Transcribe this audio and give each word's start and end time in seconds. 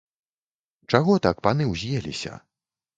Чаго 0.95 1.19
так 1.27 1.37
паны 1.47 1.71
ўз'еліся? 1.77 2.45